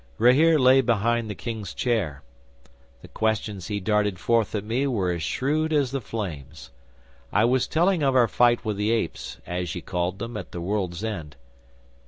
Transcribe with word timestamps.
'Rahere 0.17 0.57
lay 0.57 0.81
behind 0.81 1.29
the 1.29 1.35
King's 1.35 1.75
chair. 1.75 2.23
The 3.03 3.07
questions 3.07 3.67
he 3.67 3.79
darted 3.79 4.17
forth 4.17 4.55
at 4.55 4.63
me 4.63 4.87
were 4.87 5.11
as 5.11 5.21
shrewd 5.21 5.71
as 5.71 5.91
the 5.91 6.01
flames. 6.01 6.71
I 7.31 7.45
was 7.45 7.67
telling 7.67 8.01
of 8.01 8.15
our 8.15 8.27
fight 8.27 8.65
with 8.65 8.77
the 8.77 8.89
apes, 8.89 9.37
as 9.45 9.75
ye 9.75 9.81
called 9.81 10.17
them, 10.17 10.37
at 10.37 10.53
the 10.53 10.59
world's 10.59 11.03
end. 11.03 11.35